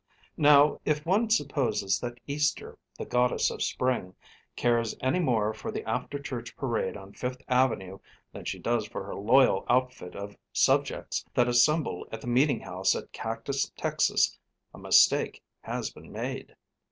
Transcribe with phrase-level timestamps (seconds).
[0.37, 4.15] Now, if one supposes that Easter, the Goddess of Spring,
[4.55, 7.99] cares any more for the after church parade on Fifth Avenue
[8.33, 12.95] than she does for her loyal outfit of subjects that assemble at the meeting house
[12.95, 14.35] at Cactus, Tex.,
[14.73, 16.55] a mistake has been made.